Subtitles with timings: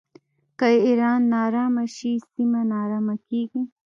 [0.59, 3.61] که ایران ناارامه شي سیمه ناارامه کیږي.